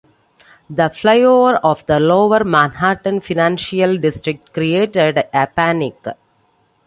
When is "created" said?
4.51-5.27